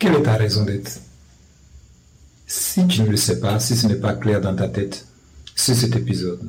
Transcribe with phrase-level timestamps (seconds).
[0.00, 0.98] Quelle est ta raison d'être?
[2.46, 5.06] Si tu ne le sais pas, si ce n'est pas clair dans ta tête,
[5.54, 6.40] c'est cet épisode.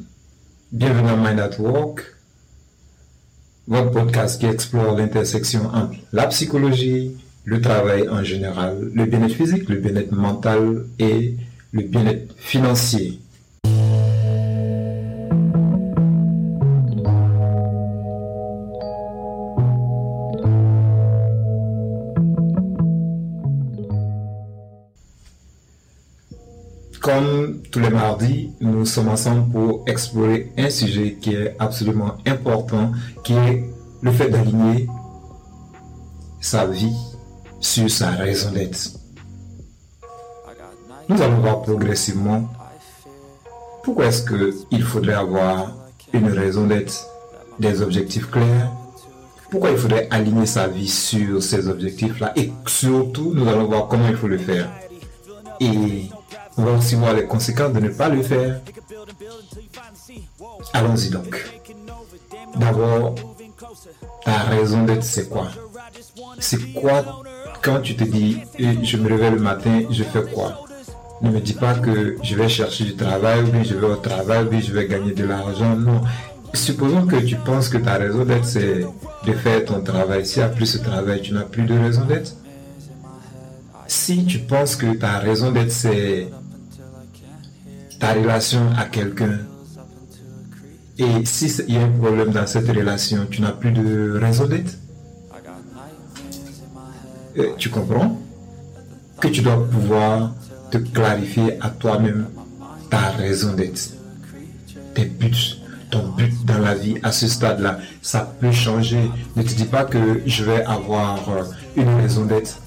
[0.72, 2.16] Bienvenue à Mind at Work,
[3.68, 9.68] votre podcast qui explore l'intersection entre la psychologie, le travail en général, le bien-être physique,
[9.68, 11.36] le bien-être mental et
[11.74, 13.20] le bien-être financier.
[28.60, 32.92] Nous sommes ensemble pour explorer un sujet qui est absolument important,
[33.24, 33.64] qui est
[34.02, 34.88] le fait d'aligner
[36.40, 36.96] sa vie
[37.60, 38.90] sur sa raison d'être.
[41.08, 42.50] Nous allons voir progressivement
[43.84, 45.74] pourquoi est-ce qu'il faudrait avoir
[46.14, 47.08] une raison d'être,
[47.60, 48.72] des objectifs clairs,
[49.50, 54.08] pourquoi il faudrait aligner sa vie sur ces objectifs-là et surtout nous allons voir comment
[54.08, 54.70] il faut le faire.
[55.60, 56.10] Et
[56.58, 58.62] on va aussi voir les conséquences de ne pas le faire.
[60.74, 61.50] Allons-y donc.
[62.58, 63.16] D'abord,
[64.26, 65.48] ta raison d'être, c'est quoi?
[66.40, 67.24] C'est quoi
[67.62, 70.66] quand tu te dis, je me réveille le matin, je fais quoi
[71.22, 73.96] Ne me dis pas que je vais chercher du travail, ou bien je vais au
[73.96, 75.76] travail, ou bien je vais gagner de l'argent.
[75.76, 76.02] Non.
[76.54, 78.86] Supposons que tu penses que ta raison d'être, c'est
[79.26, 80.26] de faire ton travail.
[80.26, 82.34] S'il n'y a plus ce travail, tu n'as plus de raison d'être.
[83.88, 86.30] Si tu penses que ta raison d'être, c'est
[88.02, 89.38] ta relation à quelqu'un.
[90.98, 94.48] Et si il y a un problème dans cette relation, tu n'as plus de raison
[94.48, 94.74] d'être.
[97.38, 98.20] Euh, tu comprends?
[99.20, 100.34] Que tu dois pouvoir
[100.72, 102.28] te clarifier à toi-même
[102.90, 103.92] ta raison d'être,
[104.96, 105.60] tes buts,
[105.92, 107.78] ton but dans la vie à ce stade-là.
[108.02, 109.12] Ça peut changer.
[109.36, 111.44] Ne te dis pas que je vais avoir euh,
[111.76, 112.58] une raison d'être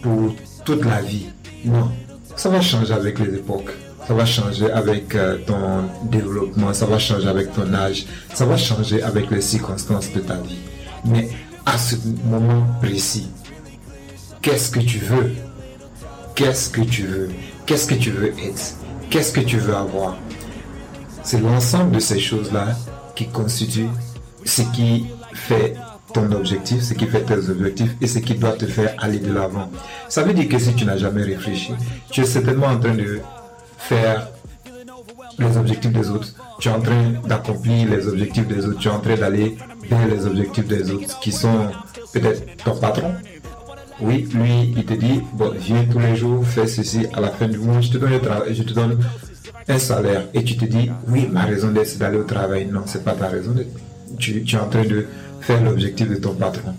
[0.00, 1.26] pour toute la vie.
[1.64, 1.90] Non,
[2.36, 3.72] ça va changer avec les époques
[4.06, 8.56] ça va changer avec euh, ton développement, ça va changer avec ton âge, ça va
[8.56, 10.58] changer avec les circonstances de ta vie.
[11.04, 11.28] Mais
[11.64, 13.28] à ce moment précis,
[14.42, 15.32] qu'est-ce que tu veux?
[16.36, 17.30] Qu'est-ce que tu veux?
[17.66, 18.76] Qu'est-ce que tu veux être?
[19.10, 20.16] Qu'est-ce que tu veux avoir?
[21.24, 22.76] C'est l'ensemble de ces choses-là
[23.16, 23.90] qui constituent
[24.44, 25.74] ce qui fait
[26.14, 29.32] ton objectif, ce qui fait tes objectifs et ce qui doit te faire aller de
[29.32, 29.68] l'avant.
[30.08, 31.72] Ça veut dire que si tu n'as jamais réfléchi,
[32.10, 33.20] tu es certainement en train de
[33.88, 34.28] faire
[35.38, 36.28] les objectifs des autres.
[36.60, 38.78] Tu es en train d'accomplir les objectifs des autres.
[38.78, 39.56] Tu es en train d'aller
[39.88, 41.68] vers les objectifs des autres qui sont
[42.12, 43.12] peut-être ton patron.
[44.00, 47.48] Oui, lui, il te dit, bon, viens tous les jours, fais ceci, à la fin
[47.48, 48.98] du mois, je te donne, le travail, je te donne
[49.68, 50.26] un salaire.
[50.34, 52.66] Et tu te dis, oui, ma raison d'être, c'est d'aller au travail.
[52.66, 53.70] Non, c'est pas ta raison d'être.
[54.18, 55.06] Tu, tu es en train de
[55.40, 56.74] faire l'objectif de ton patron.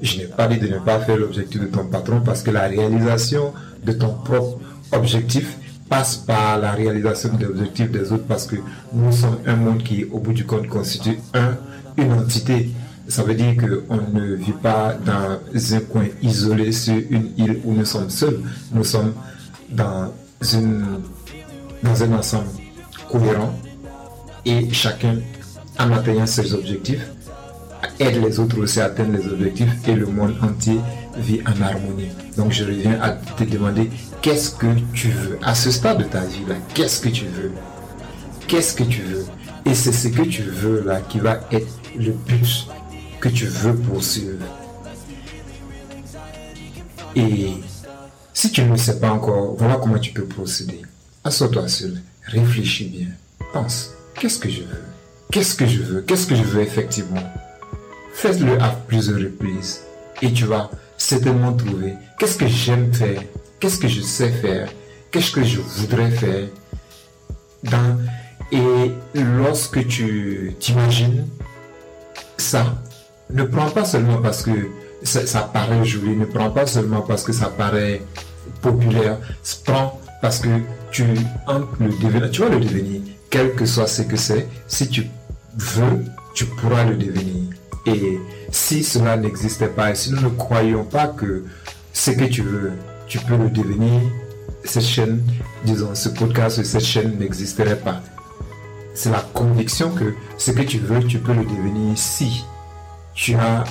[0.00, 2.62] Je n'ai pas dit de ne pas faire l'objectif de ton patron parce que la
[2.62, 3.52] réalisation
[3.84, 4.58] de ton propre
[4.92, 5.56] objectif
[5.88, 8.56] passe par la réalisation des objectifs des autres parce que
[8.92, 11.56] nous sommes un monde qui, au bout du compte, constitue un,
[11.96, 12.70] une entité.
[13.06, 17.74] Ça veut dire qu'on ne vit pas dans un coin isolé sur une île où
[17.74, 18.40] nous sommes seuls.
[18.72, 19.12] Nous sommes
[19.70, 20.10] dans,
[20.54, 21.00] une,
[21.82, 22.48] dans un ensemble
[23.10, 23.54] cohérent
[24.46, 25.16] et chacun,
[25.78, 27.06] en atteignant ses objectifs,
[27.98, 30.78] aide les autres aussi à atteindre les objectifs et le monde entier
[31.16, 32.10] vit en harmonie.
[32.36, 33.90] Donc je reviens à te demander
[34.22, 35.38] qu'est-ce que tu veux?
[35.42, 37.52] À ce stade de ta vie là Qu'est-ce que tu veux?
[38.46, 39.26] Qu'est-ce que tu veux?
[39.66, 42.68] Et c'est ce que tu veux là qui va être le but
[43.20, 44.44] que tu veux poursuivre.
[47.16, 47.52] Et
[48.32, 50.82] si tu ne le sais pas encore, voilà comment tu peux procéder.
[51.22, 53.06] Assois-toi seul, réfléchis bien,
[53.52, 54.84] pense, qu'est-ce que je veux?
[55.32, 56.00] Qu'est-ce que je veux?
[56.02, 57.22] Qu'est-ce que je veux effectivement?
[58.12, 59.80] Fais-le à plusieurs reprises
[60.20, 60.70] et tu vas
[61.04, 63.20] certainement trouver qu'est-ce que j'aime faire,
[63.60, 64.68] qu'est-ce que je sais faire,
[65.10, 66.48] qu'est-ce que je voudrais faire?
[68.52, 71.26] Et lorsque tu t'imagines
[72.36, 72.82] ça,
[73.30, 74.68] ne prends pas seulement parce que
[75.02, 78.00] ça, paraît joli, ne prends pas seulement parce que ça paraît
[78.62, 79.18] populaire,
[79.64, 80.48] prends parce que
[80.90, 85.06] tu le devenir, tu vas le devenir, quel que soit ce que c'est, si tu
[85.56, 86.04] veux,
[86.34, 87.53] tu pourras le devenir.
[87.86, 88.20] Et
[88.50, 91.44] si cela n'existait pas, et si nous ne croyons pas que
[91.92, 92.72] ce que tu veux,
[93.06, 94.00] tu peux le devenir,
[94.64, 95.22] cette chaîne,
[95.64, 98.00] disons, ce podcast cette chaîne n'existerait pas.
[98.94, 102.44] C'est la conviction que ce que tu veux, tu peux le devenir si
[103.14, 103.64] tu as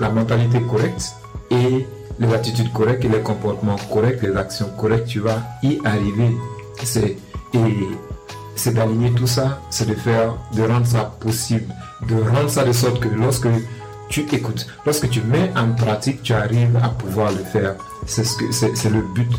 [0.00, 1.14] la mentalité correcte
[1.50, 1.86] et
[2.18, 6.34] les attitudes correctes et les comportements corrects, les actions correctes, tu vas y arriver.
[6.82, 7.16] C'est,
[8.56, 11.72] c'est d'aligner tout ça, c'est de faire, de rendre ça possible,
[12.08, 13.48] de rendre ça de sorte que lorsque
[14.08, 14.66] tu écoutes.
[14.84, 17.74] Lorsque tu mets en pratique, tu arrives à pouvoir le faire.
[18.06, 19.30] C'est ce que c'est le but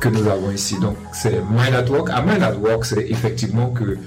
[0.00, 0.78] que nous avons ici.
[0.78, 2.10] Donc c'est Mind at Work.
[2.10, 3.98] À Mind at Work, c'est effectivement que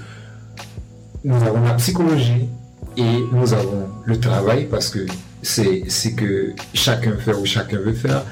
[1.24, 2.48] nous avons la psychologie
[2.96, 5.06] et nous avons le travail parce que
[5.42, 8.24] c'est ce que chacun fait ou chacun veut faire.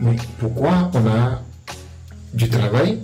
[0.00, 1.42] Mais pourquoi on a
[2.34, 2.98] du travail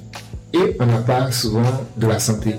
[0.52, 1.62] et on n'a pas souvent
[1.96, 2.56] de la santé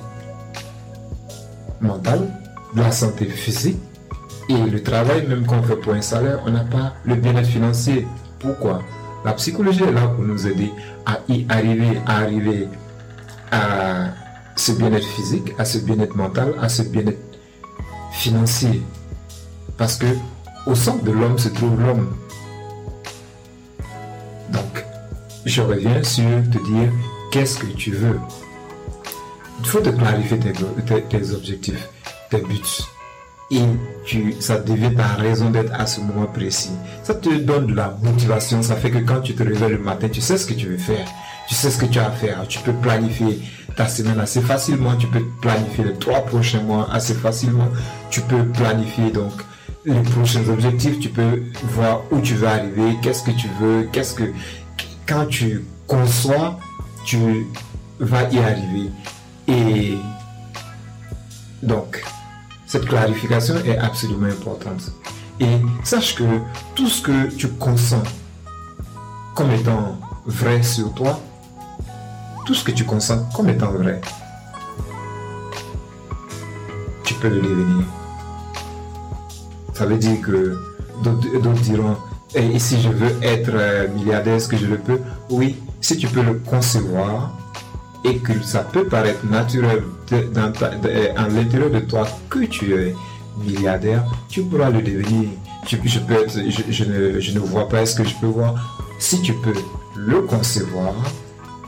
[1.82, 2.28] mentale,
[2.76, 3.78] de la santé physique
[4.50, 7.48] et le travail, même quand on fait pour un salaire, on n'a pas le bien-être
[7.48, 8.08] financier.
[8.40, 8.82] Pourquoi?
[9.24, 10.72] La psychologie est là pour nous aider
[11.06, 12.68] à y arriver, à arriver
[13.52, 14.08] à
[14.56, 17.22] ce bien-être physique, à ce bien-être mental, à ce bien-être
[18.12, 18.82] financier.
[19.78, 20.08] Parce que
[20.66, 22.16] au centre de l'homme se trouve l'homme.
[24.52, 24.86] Donc,
[25.46, 26.92] je reviens sur te dire
[27.34, 28.20] qu'est-ce que tu veux.
[29.60, 31.90] Il faut te clarifier tes, objectifs,
[32.30, 32.62] tes buts.
[33.50, 33.62] Et
[34.06, 36.74] tu, ça devient ta raison d'être à ce moment précis.
[37.02, 38.62] Ça te donne de la motivation.
[38.62, 40.78] Ça fait que quand tu te réveilles le matin, tu sais ce que tu veux
[40.78, 41.08] faire.
[41.48, 42.48] Tu sais ce que tu as à faire.
[42.48, 43.40] Tu peux planifier
[43.76, 44.96] ta semaine assez facilement.
[44.96, 47.70] Tu peux planifier les trois prochains mois assez facilement.
[48.12, 49.34] Tu peux planifier donc
[49.86, 51.00] les prochains objectifs.
[51.00, 54.32] Tu peux voir où tu veux arriver, qu'est-ce que tu veux, qu'est-ce que
[55.08, 56.60] quand tu conçois,
[57.06, 57.48] tu
[58.00, 58.90] vas y arriver.
[59.48, 59.98] Et
[61.62, 62.04] donc,
[62.66, 64.92] cette clarification est absolument importante.
[65.40, 66.24] Et sache que
[66.76, 68.04] tout ce que tu consens
[69.36, 71.20] comme étant vrai sur toi,
[72.46, 74.02] tout ce que tu consens comme étant vrai,
[77.04, 77.86] tu peux le devenir.
[79.74, 80.58] Ça veut dire que
[81.02, 81.98] d'autres diront,
[82.36, 85.00] et si je veux être euh, milliardaire, est-ce que je le peux?
[85.30, 87.38] Oui, si tu peux le concevoir
[88.06, 89.84] et que ça peut paraître naturel
[90.34, 90.52] dans
[91.18, 92.96] à l'intérieur de toi que tu es
[93.38, 95.30] milliardaire, tu pourras le devenir.
[95.68, 98.82] je ne vois pas ce que je peux voir.
[98.98, 99.54] Si tu peux
[99.98, 100.94] le concevoir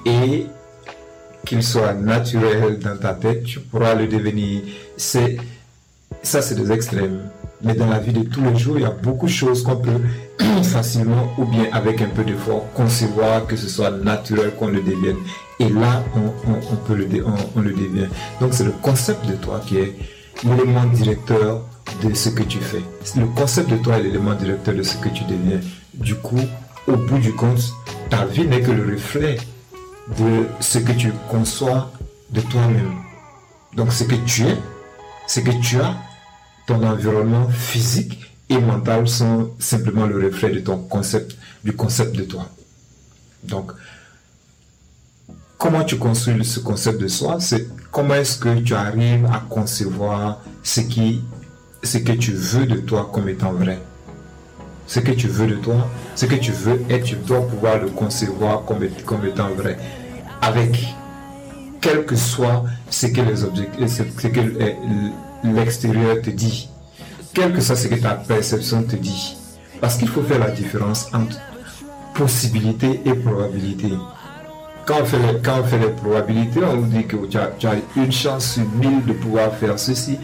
[0.06, 0.46] et
[1.46, 4.62] qu'il soit naturel dans ta tête, tu pourras le devenir.
[4.96, 5.38] C'est
[6.24, 7.20] ça, c'est des extrêmes.
[7.62, 9.78] Mais dans la vie de tous les jours, il y a beaucoup de choses qu'on
[9.78, 10.02] peut
[10.64, 15.18] facilement ou bien avec un peu d'effort concevoir que ce soit naturel qu'on le devienne.
[15.60, 17.08] Et là, on, peut le,
[17.56, 18.08] on, le devient.
[18.42, 19.96] Donc c'est le concept de toi qui est
[20.44, 21.62] l'élément directeur
[22.04, 22.84] de ce que tu fais.
[23.18, 25.62] Le concept de toi est l'élément directeur de ce que tu deviens.
[25.94, 26.42] Du coup,
[26.88, 27.74] au bout du compte,
[28.10, 29.38] ta vie n'est que le reflet
[30.20, 31.92] de ce que tu conçois
[32.32, 32.94] de toi-même.
[33.76, 34.58] Donc ce que tu es,
[35.28, 35.96] ce que tu as,
[36.66, 42.24] ton environnement physique et mental sont simplement le reflet de ton concept, du concept de
[42.24, 42.48] toi.
[43.44, 43.72] Donc,
[45.58, 50.42] comment tu construis ce concept de soi, c'est comment est-ce que tu arrives à concevoir
[50.64, 53.80] ce que tu veux de toi comme étant vrai?
[54.88, 57.90] Ce que tu veux de toi, ce que tu veux être, tu dois pouvoir le
[57.90, 59.78] concevoir comme, comme étant vrai.
[60.42, 60.86] Avec
[61.82, 64.40] quel que soit ce que les objectifs, ce que
[65.54, 66.70] l'extérieur te dit,
[67.34, 69.36] quel que soit ce que ta perception te dit.
[69.82, 71.38] Parce qu'il faut faire la différence entre
[72.14, 73.90] possibilité et probabilité.
[74.86, 77.76] Quand on fait les, quand on fait les probabilités, on vous dit que tu as,
[77.98, 80.18] une chance sur mille de pouvoir faire ceci.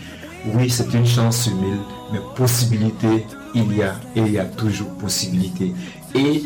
[0.53, 1.81] Oui, c'est une chance sur mille,
[2.12, 5.74] mais possibilité, il y a, et il y a toujours possibilité.
[6.15, 6.44] Et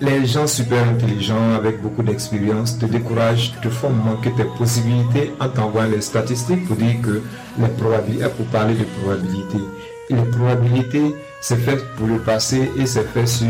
[0.00, 5.48] les gens super intelligents avec beaucoup d'expérience te découragent, te font manquer tes possibilités en
[5.48, 7.22] t'envoyant les statistiques pour dire que
[7.58, 9.64] les probabilités, pour parler de probabilités.
[10.10, 13.48] les probabilités, c'est fait pour le passé et c'est fait sur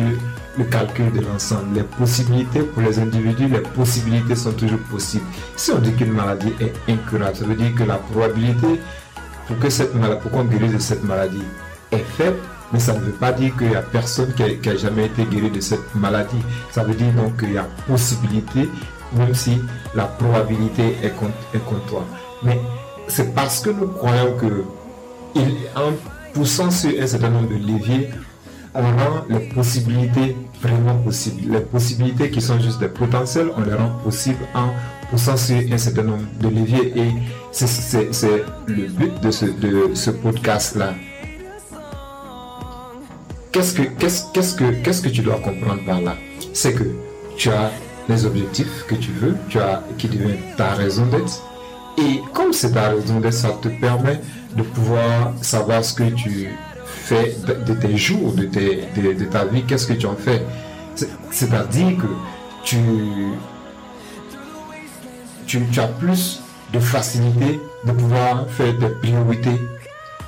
[0.57, 1.75] le calcul de l'ensemble.
[1.75, 5.27] Les possibilités pour les individus, les possibilités sont toujours possibles.
[5.57, 8.81] Si on dit qu'une maladie est incurable, ça veut dire que la probabilité
[9.47, 11.45] pour que cette maladie, pour qu'on guérisse de cette maladie
[11.93, 12.37] est faite
[12.73, 15.51] mais ça ne veut pas dire qu'il n'y a personne qui a, jamais été guéri
[15.51, 16.43] de cette maladie.
[16.71, 18.69] Ça veut dire donc qu'il y a possibilité,
[19.17, 19.61] même si
[19.95, 22.05] la probabilité est contre, toi.
[22.43, 22.59] Mais
[23.09, 24.65] c'est parce que nous croyons que
[25.77, 25.93] en
[26.33, 28.11] poussant sur un certain nombre de leviers,
[28.75, 31.53] on rend les possibilités vraiment possibles.
[31.53, 34.69] Les possibilités qui sont juste des potentiels, on les rend possibles en
[35.11, 36.93] poussant sur un certain nombre de leviers.
[36.99, 37.13] Et
[37.53, 40.95] c'est le but de ce podcast-là
[43.57, 46.15] qu'est-ce que, qu'est-ce, que, qu'est-ce que tu dois comprendre par là?
[46.53, 46.85] C'est que
[47.39, 47.71] tu as
[48.07, 51.43] les objectifs que tu veux, tu as, qui deviennent ta raison d'être.
[51.97, 54.21] Et comme c'est ta raison d'être, ça te permet
[54.55, 56.51] de pouvoir savoir ce que tu
[56.85, 60.43] fais de, tes jours, de, tes, de, ta vie, qu'est-ce que tu en fais?
[61.31, 62.07] C'est-à-dire que
[62.63, 62.77] tu,
[65.47, 66.43] tu, tu as plus
[66.75, 69.59] de facilité de pouvoir faire tes priorités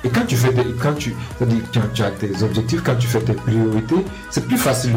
[0.03, 1.13] Et quand tu fais tes, quand tu,
[1.71, 4.93] tu as tes objectifs, quand tu fais tes priorités, c'est plus facile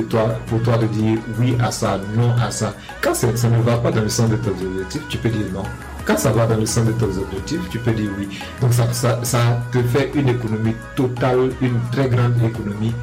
[0.47, 2.75] pour toi de dire oui à ça, non à ça.
[3.01, 5.65] Quand ça, ne va pas dans le sens de tes objectifs, tu peux dire non.
[6.05, 8.29] Quand ça va dans le sens de tes objectifs, tu peux dire oui.
[8.61, 9.39] Donc ça, ça, ça
[9.73, 12.95] te fait une économie totale, une très grande économie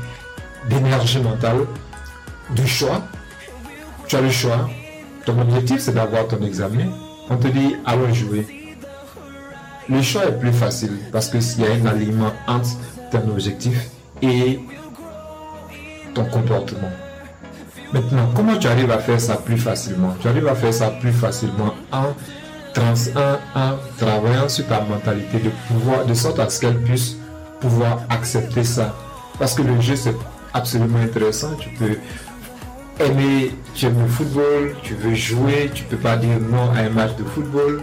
[0.69, 1.65] d'énergie mentale,
[2.51, 3.01] du choix.
[4.07, 4.69] Tu as le choix.
[5.25, 6.87] Ton objectif, c'est d'avoir ton examen.
[7.29, 8.58] On te dit, allons jouer
[9.89, 12.69] le choix est plus facile parce qu'il y a un alignement entre
[13.11, 13.89] ton objectif
[14.21, 14.59] et
[16.13, 16.91] ton comportement.
[17.91, 20.15] Maintenant, comment tu arrives à faire ça plus facilement?
[20.21, 22.13] Tu arrives à faire ça plus facilement en,
[22.77, 27.15] en, travaillant sur ta mentalité de pouvoir, de sorte à ce qu'elle puisse
[27.59, 28.95] pouvoir accepter ça.
[29.39, 30.15] Parce que le jeu, c'est
[30.53, 31.55] absolument intéressant.
[31.59, 31.97] Tu peux
[33.03, 36.89] aimer, tu aimes le football, tu veux jouer, tu peux pas dire non à un
[36.89, 37.81] match de football,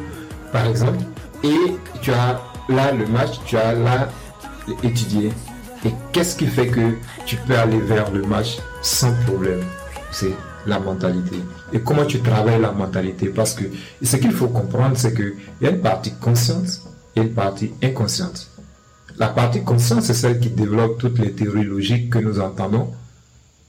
[0.53, 1.03] par exemple.
[1.47, 4.09] Et tu as là le match, tu as là
[4.83, 5.31] étudié.
[5.85, 9.63] Et qu'est-ce qui fait que tu peux aller vers le match sans problème?
[10.11, 10.35] C'est
[10.67, 11.37] la mentalité.
[11.73, 13.29] Et comment tu travailles la mentalité?
[13.29, 13.65] Parce que
[14.03, 16.83] ce qu'il faut comprendre, c'est qu'il y a une partie consciente
[17.15, 18.51] et une partie inconsciente.
[19.17, 22.91] La partie consciente, c'est celle qui développe toutes les théories logiques que nous entendons,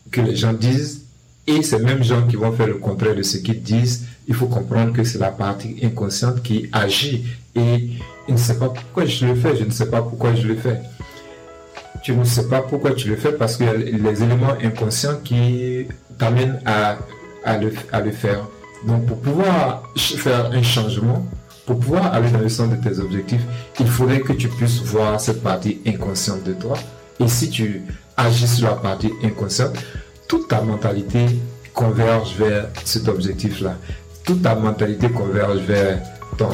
[0.09, 1.03] que les gens disent,
[1.47, 4.47] et ces mêmes gens qui vont faire le contraire de ce qu'ils disent, il faut
[4.47, 7.25] comprendre que c'est la partie inconsciente qui agit
[7.55, 7.89] et
[8.27, 10.55] il ne sait pas pourquoi je le fais, je ne sais pas pourquoi je le
[10.55, 10.81] fais.
[12.03, 15.17] Tu ne sais pas pourquoi tu le fais parce qu'il y a les éléments inconscients
[15.23, 15.87] qui
[16.17, 16.97] t'amènent à,
[17.57, 18.45] le faire.
[18.85, 21.25] Donc pour pouvoir faire un changement,
[21.65, 23.41] pour pouvoir aller dans le sens de tes objectifs,
[23.79, 26.77] il faudrait que tu puisses voir cette partie inconsciente de toi.
[27.19, 27.81] Et si tu
[28.17, 29.75] agis sur la partie inconsciente,
[30.27, 31.25] toute ta mentalité
[31.73, 33.77] converge vers cet objectif-là.
[34.25, 36.01] Toute ta mentalité converge vers
[36.37, 36.49] ton,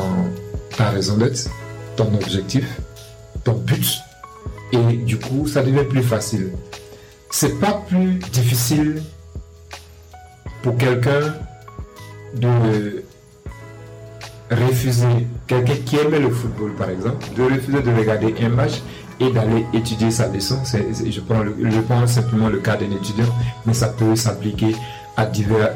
[0.77, 1.49] ta raison d'être,
[1.95, 2.65] ton objectif,
[3.43, 3.99] ton but.
[4.71, 6.51] Et du coup, ça devient plus facile.
[7.31, 9.01] C'est pas plus difficile
[10.61, 11.33] pour quelqu'un
[12.35, 13.03] de
[14.51, 18.81] refuser, quelqu'un qui aimait le football par exemple, de refuser de regarder un match
[19.19, 20.57] et d'aller étudier sa leçon.
[20.65, 21.43] je, prends
[21.87, 23.25] prends simplement le cas d'un étudiant,
[23.65, 24.75] mais ça peut s'appliquer
[25.17, 25.73] à divers,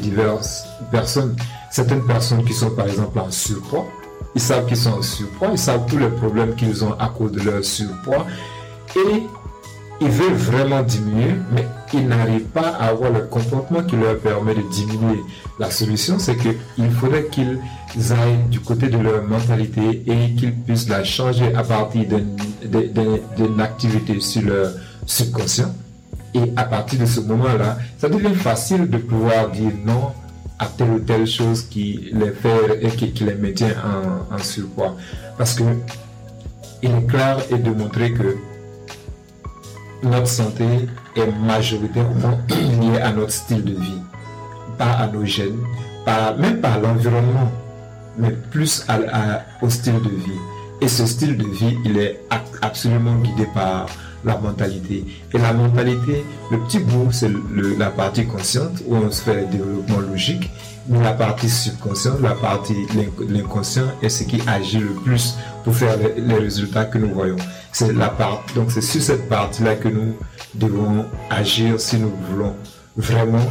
[0.00, 1.36] diverses personnes.
[1.70, 3.86] Certaines personnes qui sont par exemple en surpoids,
[4.34, 7.32] ils savent qu'ils sont en surpoids, ils savent tous les problèmes qu'ils ont à cause
[7.32, 8.26] de leur surpoids
[8.96, 9.22] et
[10.02, 14.54] ils veulent vraiment diminuer, mais ils n'arrivent pas à avoir le comportement qui leur permet
[14.54, 15.20] de diminuer.
[15.58, 17.58] La solution, c'est qu'il faudrait qu'ils
[18.12, 22.08] aillent du côté de leur mentalité et qu'ils puissent la changer à partir
[22.64, 24.72] d'une activité sur leur
[25.06, 25.74] subconscient.
[26.34, 30.12] Et à partir de ce moment-là, ça devient facile de pouvoir dire non
[30.58, 33.74] à telle ou telle chose qui les fait et qui, les maintient
[34.30, 34.94] en, surpoids.
[35.38, 35.64] Parce que
[36.82, 38.36] il est clair et de montrer que
[40.02, 40.64] notre santé
[41.16, 44.00] est majoritairement liée à notre style de vie,
[44.78, 45.58] pas à nos gènes,
[46.04, 47.50] pas, même pas à l'environnement,
[48.18, 48.86] mais plus
[49.62, 50.40] au style de vie.
[50.82, 52.20] Et ce style de vie, il est
[52.62, 53.86] absolument guidé par
[54.24, 55.04] la mentalité.
[55.32, 57.30] Et la mentalité, le petit bout, c'est
[57.78, 60.50] la partie consciente où on se fait le développement logique.
[60.88, 62.86] Mais la partie subconsciente, la partie
[63.28, 67.36] l'inconscient est ce qui agit le plus pour faire les, résultats que nous voyons.
[67.72, 70.16] C'est la part, donc c'est sur cette partie-là que nous
[70.54, 72.56] devons agir si nous voulons
[72.96, 73.44] vraiment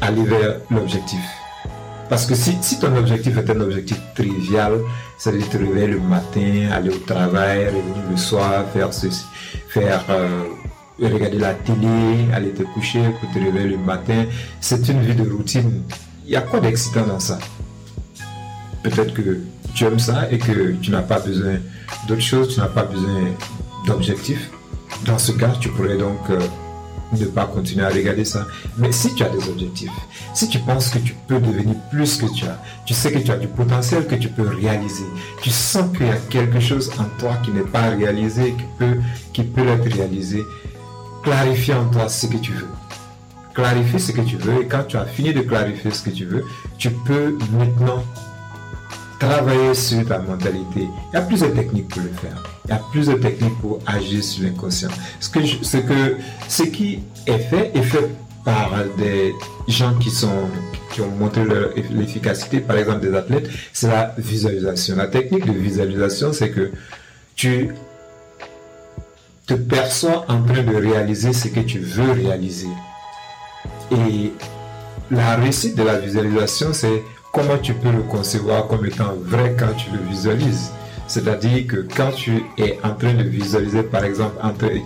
[0.00, 1.41] aller vers l'objectif.
[2.12, 4.80] Parce que si, ton objectif est un objectif trivial,
[5.16, 9.24] c'est-à-dire te réveiller le matin, aller au travail, revenir le soir, faire ceci,
[9.68, 10.42] faire euh,
[11.00, 14.26] regarder la télé, aller te coucher pour te réveiller le matin,
[14.60, 15.84] c'est une vie de routine.
[16.26, 17.38] Il y a quoi d'excitant dans ça?
[18.82, 19.38] Peut-être que
[19.74, 21.54] tu aimes ça et que tu n'as pas besoin
[22.08, 23.22] d'autre chose, tu n'as pas besoin
[23.86, 24.50] d'objectifs.
[25.06, 26.38] Dans ce cas, tu pourrais donc euh,
[27.12, 28.46] ne pas continuer à regarder ça.
[28.78, 29.90] Mais si tu as des objectifs,
[30.34, 33.30] si tu penses que tu peux devenir plus que tu as, tu sais que tu
[33.30, 35.04] as du potentiel que tu peux réaliser,
[35.42, 39.00] tu sens qu'il y a quelque chose en toi qui n'est pas réalisé, qui peut,
[39.32, 40.42] qui peut être réalisé,
[41.22, 42.68] clarifie en toi ce que tu veux.
[43.54, 46.24] Clarifie ce que tu veux et quand tu as fini de clarifier ce que tu
[46.24, 46.44] veux,
[46.78, 48.02] tu peux maintenant
[49.22, 50.88] travailler sur ta mentalité.
[51.12, 52.42] Il y a plusieurs techniques pour le faire.
[52.64, 54.88] Il y a plusieurs techniques pour agir sur l'inconscient.
[55.20, 55.40] Ce, que
[56.48, 58.10] ce, qui est fait est fait
[58.44, 59.32] par des
[59.68, 60.48] gens qui, sont,
[60.92, 61.42] qui ont montré
[61.90, 64.96] l'efficacité, par exemple des athlètes, c'est la visualisation.
[64.96, 66.72] La technique de visualisation, c'est que
[67.36, 67.68] tu
[69.46, 72.68] te perçois en train de réaliser ce que tu veux réaliser.
[73.92, 74.32] Et
[75.12, 77.02] la réussite de la visualisation, c'est
[77.32, 80.70] comment tu peux le concevoir comme étant vrai quand tu le visualises?
[81.08, 84.36] C'est-à-dire que quand tu es en train de visualiser, par exemple,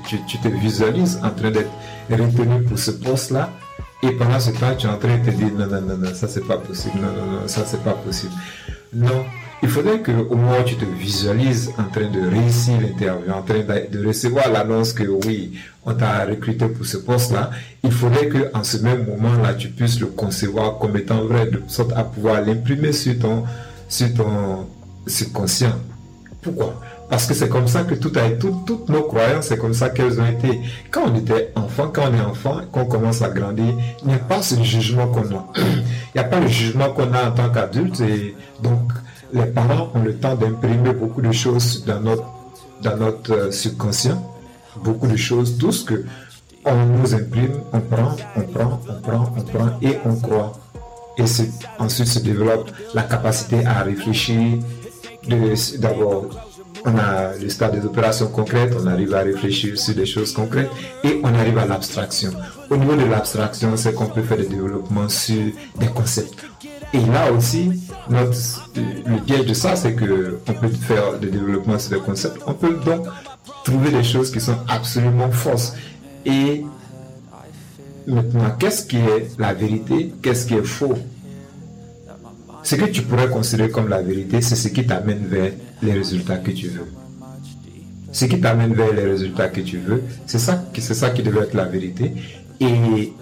[0.08, 1.70] tu, tu te visualises en train d'être
[2.10, 3.50] retenu pour ce poste-là,
[4.02, 6.14] et pendant ce temps, tu es en train de te dire non, non, non, non,
[6.14, 8.32] ça c'est pas possible, non, non, non, ça c'est pas possible.
[8.92, 9.24] Non,
[9.62, 13.60] il faudrait que au moins tu te visualises en train de réussir l'interview, en train
[13.60, 15.52] de recevoir l'annonce que oui,
[15.84, 17.50] on t'a recruté pour ce poste-là.
[17.82, 21.62] Il faudrait que en ce même moment-là, tu puisses le concevoir comme étant vrai, de
[21.68, 23.44] sorte à pouvoir l'imprimer sur ton,
[23.88, 24.66] sur ton
[25.06, 25.72] subconscient.
[26.42, 26.80] Pourquoi?
[27.08, 29.90] Parce que c'est comme ça que tout a été, toutes nos croyances, c'est comme ça
[29.90, 30.60] qu'elles ont été.
[30.90, 34.18] Quand on était enfant, quand on est enfant, qu'on commence à grandir, il n'y a
[34.18, 35.46] pas ce jugement qu'on a.
[35.56, 35.82] il
[36.16, 38.92] n'y a pas le jugement qu'on a en tant qu'adulte et donc
[39.32, 42.24] les parents ont le temps d'imprimer beaucoup de choses dans notre,
[42.82, 44.22] dans notre euh, subconscient,
[44.82, 46.04] beaucoup de choses, tout ce que
[46.64, 50.52] on nous imprime, on prend, on prend, on prend, on prend et on croit.
[51.16, 51.24] Et
[51.78, 54.58] ensuite se développe la capacité à réfléchir.
[55.78, 56.26] D'abord,
[56.84, 60.70] on a le stade des opérations concrètes, on arrive à réfléchir sur des choses concrètes
[61.04, 62.32] et on arrive à l'abstraction.
[62.68, 65.42] Au niveau de l'abstraction, c'est qu'on peut faire des développements sur
[65.78, 66.44] des concepts.
[66.92, 67.70] Et là aussi,
[68.08, 72.40] notre, le piège de ça, c'est que on peut faire des développements sur des concepts.
[72.46, 73.06] On peut donc
[73.64, 75.74] trouver des choses qui sont absolument fausses.
[76.24, 76.64] Et
[78.06, 80.12] maintenant, qu'est-ce qui est la vérité?
[80.22, 80.94] Qu'est-ce qui est faux?
[82.62, 85.52] Ce que tu pourrais considérer comme la vérité, c'est ce qui t'amène vers
[85.82, 86.86] les résultats que tu veux.
[88.12, 91.44] Ce qui t'amène vers les résultats que tu veux, c'est ça, c'est ça qui devrait
[91.44, 92.12] être la vérité.
[92.60, 93.12] Et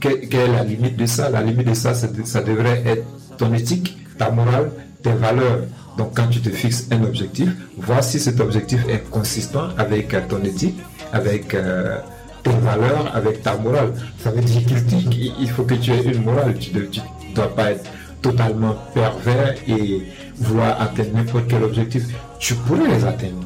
[0.00, 3.04] quelle, est la limite de ça La limite de ça, ça devrait être
[3.36, 4.70] ton éthique, ta morale,
[5.02, 5.60] tes valeurs.
[5.96, 10.20] Donc quand tu te fixes un objectif, vois si cet objectif est consistant avec euh,
[10.28, 10.78] ton éthique,
[11.12, 11.98] avec euh,
[12.42, 13.92] tes valeurs, avec ta morale.
[14.22, 16.54] Ça veut dire qu'il faut que tu aies une morale.
[16.58, 17.84] Tu ne dois pas être
[18.22, 20.02] totalement pervers et
[20.36, 22.04] vouloir atteindre n'importe quel objectif.
[22.38, 23.44] Tu pourrais les atteindre.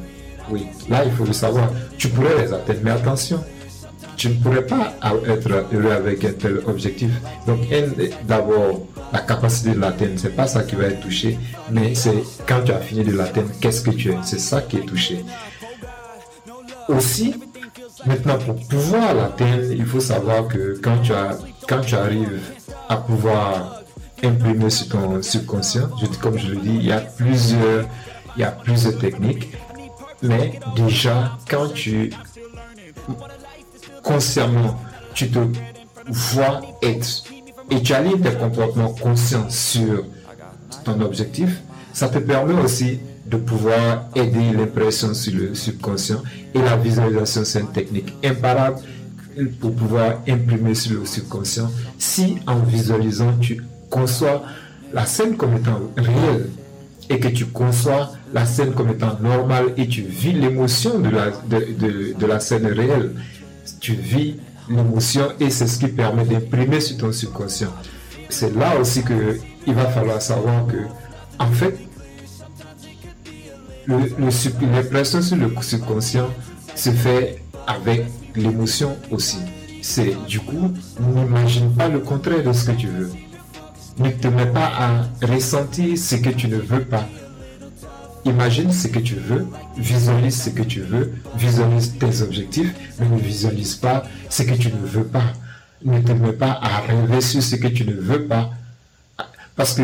[0.49, 1.69] Oui, là il faut le savoir.
[1.97, 3.43] Tu pourrais les atteindre, mais attention,
[4.17, 4.93] tu ne pourrais pas
[5.27, 7.09] être heureux avec un tel objectif.
[7.47, 7.59] Donc,
[8.23, 11.37] d'abord, la capacité de l'atteindre, c'est pas ça qui va être touché,
[11.71, 14.17] mais c'est quand tu as fini de l'atteindre, qu'est-ce que tu es?
[14.23, 15.23] C'est ça qui est touché.
[16.87, 17.35] Aussi,
[18.05, 22.41] maintenant, pour pouvoir l'atteindre, il faut savoir que quand tu, arrives
[22.89, 23.81] à pouvoir
[24.23, 25.89] imprimer sur ton subconscient,
[26.21, 27.01] comme je le dis, il y a
[28.51, 29.53] plusieurs techniques,
[30.21, 32.11] mais déjà, quand tu
[34.05, 34.79] consciemment,
[35.13, 35.39] tu te
[36.07, 37.23] vois être
[37.71, 40.05] et tu alignes tes comportements conscients sur
[40.83, 46.21] ton objectif, ça te permet aussi de pouvoir aider l'impression sur le subconscient
[46.53, 48.77] et la visualisation, c'est une technique imparable
[49.59, 51.71] pour pouvoir imprimer sur le subconscient.
[51.97, 54.43] Si en visualisant tu conçois
[54.93, 56.49] la scène comme étant réelle
[57.09, 61.31] et que tu conçois la scène comme étant normale et tu vis l'émotion de la,
[61.49, 63.11] de, de la scène réelle
[63.79, 64.35] tu vis
[64.69, 67.73] l'émotion et c'est ce qui permet d'imprimer sur ton subconscient.
[68.29, 70.77] C'est là aussi que il va falloir savoir que,
[71.39, 71.77] en fait,
[73.87, 76.29] l'impression sur le subconscient
[76.75, 79.39] se fait avec l'émotion aussi.
[79.81, 83.11] C'est du coup, n'imagine pas le contraire de ce que tu veux.
[83.97, 87.07] Ne te mets pas à ressentir ce que tu ne veux pas.
[88.25, 89.45] Imagine ce que tu veux,
[89.77, 94.69] visualise ce que tu veux, visualise tes objectifs, mais ne visualise pas ce que tu
[94.69, 95.33] ne veux pas.
[95.83, 98.49] Ne te mets pas à rêver sur ce que tu ne veux pas.
[99.55, 99.83] Parce que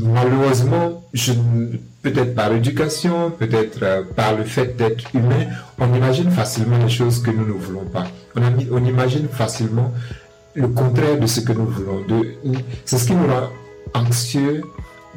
[0.00, 1.04] malheureusement,
[2.02, 5.46] peut-être par l'éducation, peut-être euh, par le fait d'être humain,
[5.78, 8.06] on imagine facilement les choses que nous ne voulons pas.
[8.36, 9.92] On, on imagine facilement
[10.54, 12.04] le contraire de ce que nous voulons.
[12.84, 13.48] C'est ce qui nous rend
[13.94, 14.62] anxieux,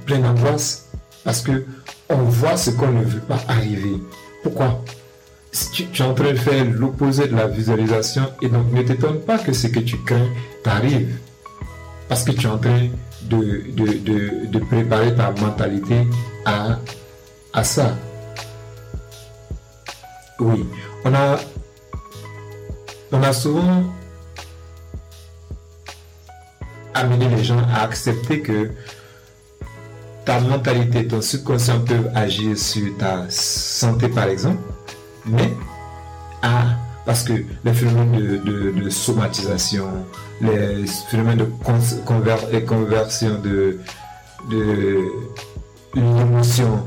[0.05, 0.89] plein d'angoisse,
[1.23, 1.65] parce que
[2.09, 4.01] on voit ce qu'on ne veut pas arriver.
[4.43, 4.83] Pourquoi?
[5.71, 9.37] Tu, es en train de faire l'opposé de la visualisation et donc ne t'étonne pas
[9.37, 10.27] que ce que tu crains
[10.63, 11.17] t'arrive.
[12.09, 12.89] Parce que tu es en train
[13.23, 16.07] de, de, préparer ta mentalité
[16.45, 16.77] à,
[17.53, 17.95] à ça.
[20.39, 20.65] Oui,
[21.05, 21.39] on a,
[23.13, 23.83] on a souvent
[26.93, 28.71] amené les gens à accepter que
[30.25, 34.59] ta mentalité, ton subconscient peuvent agir sur ta santé, par exemple,
[35.25, 35.53] mais
[37.05, 37.33] parce que
[37.63, 39.87] les phénomènes de, somatisation,
[40.41, 43.79] les phénomènes de conversion de,
[44.49, 45.03] de
[45.93, 46.83] l'émotion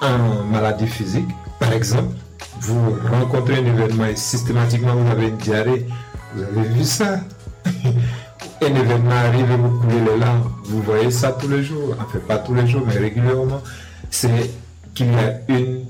[0.00, 2.14] en maladie physique, par exemple,
[2.60, 5.86] vous rencontrez un événement et systématiquement vous avez une diarrhée,
[6.34, 7.20] vous avez vu ça?
[8.62, 10.50] un événement arrive et vous coulez les larmes.
[10.64, 11.94] Vous voyez ça tous les jours.
[12.00, 13.62] Enfin, pas tous les jours, mais régulièrement.
[14.10, 14.50] C'est
[14.94, 15.84] qu'il y a une,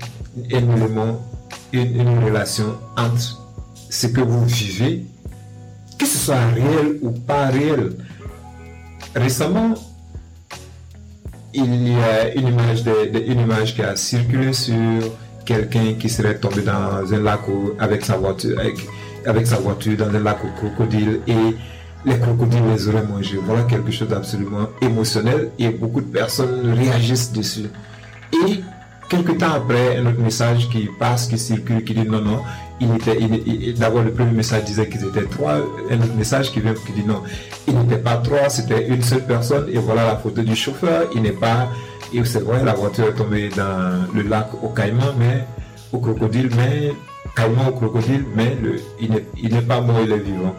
[0.53, 1.21] un élément,
[1.73, 3.41] une, relation entre
[3.89, 5.05] ce que vous vivez,
[5.97, 7.93] que ce soit réel ou pas réel.
[9.15, 9.73] Récemment,
[11.53, 14.75] il y a une image, de, une image qui a circulé sur
[15.45, 17.41] quelqu'un qui serait tombé dans un lac
[17.79, 18.59] avec sa voiture,
[19.25, 21.55] avec, sa voiture dans un lac au crocodile et
[22.05, 23.39] les crocodiles les auraient mangés.
[23.45, 27.69] Voilà quelque chose d'absolument émotionnel et beaucoup de personnes réagissent dessus.
[28.33, 28.61] Et
[29.09, 32.41] quelque temps après, un autre message qui passe, qui circule, qui dit non, non,
[32.79, 36.73] il était, d'abord le premier message disait qu'ils étaient trois, un autre message qui vient
[36.73, 37.23] qui dit non,
[37.67, 41.23] il n'était pas trois, c'était une seule personne, et voilà la photo du chauffeur, il
[41.23, 41.69] n'est pas,
[42.13, 45.45] et c'est vrai, la voiture est tombée dans le lac au caïman, mais
[45.91, 46.93] au crocodile, mais
[47.35, 48.55] caïman au crocodile, mais
[49.01, 50.55] il n'est pas mort, il est vivant.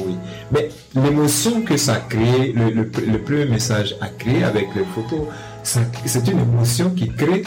[0.00, 0.16] Oui.
[0.50, 5.26] Mais l'émotion que ça crée, le, le, premier message a créé avec les photos,
[5.62, 7.44] c'est une émotion qui crée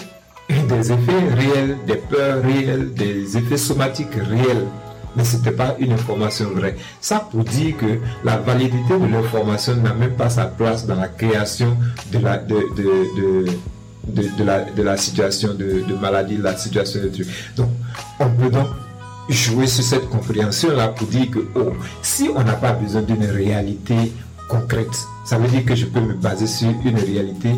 [0.50, 4.66] des effets réels, des peurs réelles, des effets somatiques réels.
[5.16, 6.76] Mais ce n'était pas une information vraie.
[7.00, 11.08] Ça pour dire que la validité de l'information n'a même pas sa place dans la
[11.08, 11.78] création
[12.12, 13.46] de la, de, de,
[14.08, 17.28] de, de la, de la situation de, de maladie, la situation de truc.
[17.56, 17.70] Donc,
[18.20, 18.68] on peut donc
[19.30, 24.14] jouer sur cette compréhension-là pour dire que, oh, si on n'a pas besoin d'une réalité
[24.50, 27.52] concrète, ça veut dire que je peux me baser sur une réalité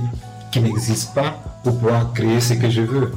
[0.52, 3.12] qui n'existe pas pour pouvoir créer ce que je veux.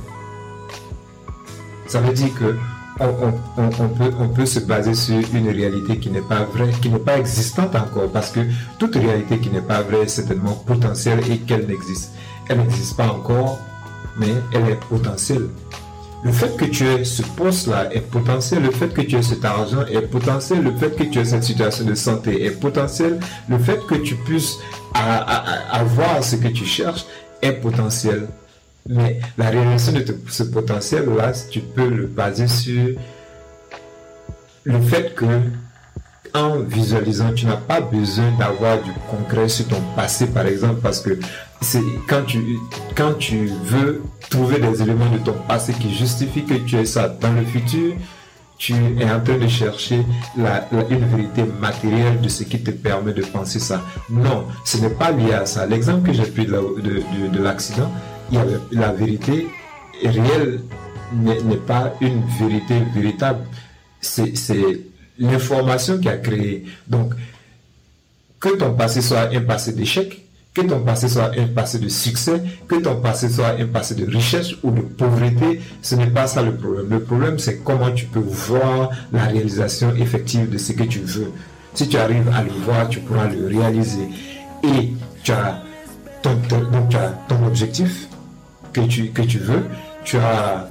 [1.86, 2.56] Ça veut dire que
[3.00, 6.98] on, peut, on peut se baser sur une réalité qui n'est pas vraie, qui n'est
[6.98, 8.40] pas existante encore, parce que
[8.78, 12.12] toute réalité qui n'est pas vraie est certainement potentielle et qu'elle n'existe.
[12.48, 13.58] Elle n'existe pas encore,
[14.18, 15.48] mais elle est potentielle.
[16.22, 19.44] Le fait que tu aies ce poste-là est potentiel, le fait que tu aies cet
[19.44, 23.58] argent est potentiel, le fait que tu aies cette situation de santé est potentiel, le
[23.58, 24.56] fait que tu puisses
[24.94, 27.06] avoir ce que tu cherches
[27.40, 28.28] est potentiel.
[28.86, 32.90] Mais la réalisation de ce potentiel-là, tu peux le baser sur
[34.64, 35.26] le fait que
[36.34, 41.00] en visualisant, tu n'as pas besoin d'avoir du concret sur ton passé, par exemple, parce
[41.00, 41.18] que
[41.60, 42.58] c'est quand tu,
[42.96, 47.08] quand tu veux trouver des éléments de ton passé qui justifient que tu es ça
[47.08, 47.94] dans le futur,
[48.56, 50.04] tu es en train de chercher
[50.36, 53.82] la, une vérité matérielle de ce qui te permet de penser ça.
[54.10, 55.66] Non, ce n'est pas lié à ça.
[55.66, 57.90] L'exemple que j'ai pris de, de, de, l'accident,
[58.70, 59.48] la vérité
[60.04, 60.60] réelle
[61.14, 63.40] n'est pas une vérité véritable.
[64.00, 64.32] C'est
[65.18, 66.64] l'information qui a créé.
[66.86, 67.14] Donc,
[68.40, 72.42] que ton passé soit un passé d'échec, que ton passé soit un passé de succès,
[72.66, 76.42] que ton passé soit un passé de richesse ou de pauvreté, ce n'est pas ça
[76.42, 76.88] le problème.
[76.90, 81.32] Le problème, c'est comment tu peux voir la réalisation effective de ce que tu veux.
[81.74, 84.08] Si tu arrives à le voir, tu pourras le réaliser.
[84.64, 85.62] Et tu as
[86.22, 88.08] ton, objectif
[88.72, 89.64] que tu, que tu veux,
[90.04, 90.68] tu as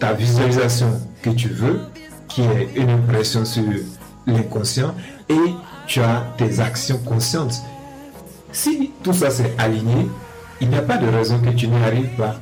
[0.00, 1.80] ta visualisation que tu veux,
[2.28, 3.62] qui est une impression sur
[4.26, 4.94] l'inconscient,
[5.28, 5.54] et
[5.86, 7.62] tu as tes actions conscientes.
[8.52, 10.08] Si tout ça s'est aligné,
[10.60, 12.36] il n'y a pas de raison que tu n'y arrives pas.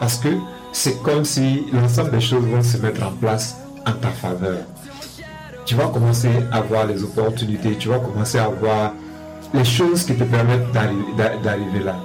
[0.00, 0.30] Parce que
[0.72, 3.56] c'est comme si l'ensemble des choses vont se mettre en place
[3.86, 4.58] en ta faveur.
[5.64, 8.94] Tu vas commencer à voir les opportunités, tu vas commencer à voir
[9.54, 11.96] les choses qui te permettent d'arriver là.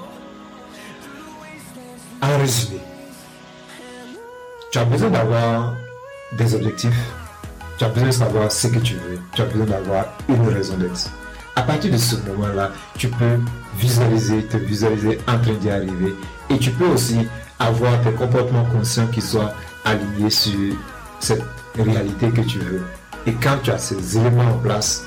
[2.22, 2.80] En résumé,
[4.72, 5.74] tu as besoin d'avoir
[6.38, 7.14] des objectifs,
[7.78, 10.78] tu as besoin de savoir ce que tu veux, tu as besoin d'avoir une raison
[10.78, 11.10] d'être.
[11.56, 13.40] À partir de ce moment-là, tu peux
[13.78, 16.16] visualiser, te visualiser en train d'y arriver
[16.50, 17.28] et tu peux aussi
[17.60, 19.54] avoir tes comportements conscients qui soient
[19.86, 20.76] alignés sur
[21.20, 21.44] cette
[21.78, 22.84] réalité que tu veux.
[23.26, 25.04] Et quand tu as ces éléments en place,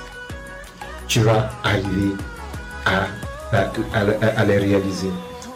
[1.06, 2.14] tu vas arriver
[2.86, 3.06] à,
[3.52, 5.10] à les réaliser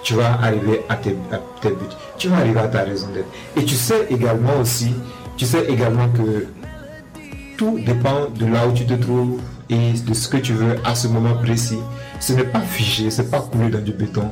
[0.05, 3.27] tu vas arriver à tes, buts, tu vas arriver à ta raison d'être.
[3.57, 4.94] Et tu sais également aussi,
[5.37, 6.46] tu sais également que
[7.57, 9.40] tout dépend de là où tu te trouves
[9.71, 11.79] et de ce que tu veux à ce moment précis.
[12.21, 14.31] Ce n'est pas figé, ce n'est pas coulé dans du béton.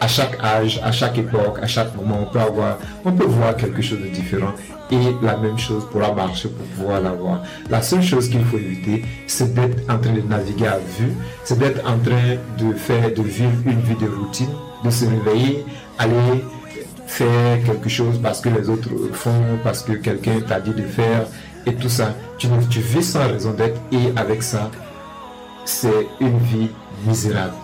[0.00, 3.54] À chaque âge, à chaque époque, à chaque moment, on peut avoir, on peut voir
[3.56, 4.52] quelque chose de différent
[4.90, 7.42] et la même chose pourra marcher pour pouvoir l'avoir.
[7.68, 11.12] La seule chose qu'il faut éviter, c'est d'être en train de naviguer à vue,
[11.44, 14.48] c'est d'être en train de faire, de vivre une vie de routine
[14.84, 15.64] de se réveiller,
[15.98, 16.44] aller
[17.06, 21.26] faire quelque chose parce que les autres font, parce que quelqu'un t'a dit de faire
[21.66, 22.14] et tout ça.
[22.38, 22.48] Tu,
[22.80, 24.70] vis sans raison d'être et avec ça,
[25.64, 26.70] c'est une vie
[27.06, 27.54] misérable.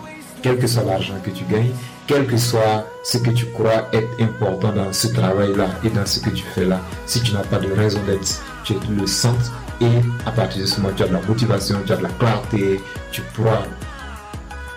[0.41, 1.71] Quel que soit l'argent que tu gagnes,
[2.05, 6.19] quel que soit ce que tu crois être important dans ce travail-là et dans ce
[6.19, 9.85] que tu fais là, si tu n'as pas de raison d'être, tu le sens et
[10.25, 12.81] à partir de ce moment, tu as de la motivation, tu as de la clarté,
[13.11, 13.63] tu pourras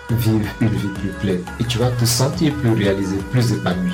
[0.09, 3.93] vivre une vie plus pleine et tu vas te sentir plus réalisé, plus épanoui.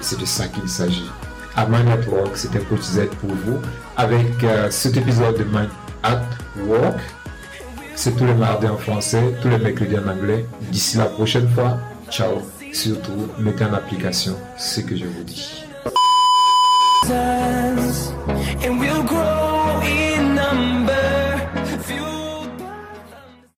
[0.00, 1.10] C'est de ça qu'il s'agit.
[1.56, 2.36] My Network.
[2.36, 3.58] C'était Coach Z pour vous
[3.96, 5.68] avec euh, cet épisode de My
[6.02, 6.22] At
[6.66, 6.98] Work.
[7.94, 10.46] C'est tous les mardis en français, tous les mercredis en anglais.
[10.70, 11.78] D'ici la prochaine fois,
[12.10, 12.42] ciao.
[12.72, 15.64] Surtout, mettez en application ce que je vous dis.